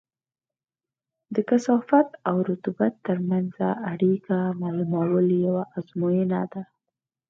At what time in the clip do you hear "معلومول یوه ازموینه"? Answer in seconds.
4.61-6.41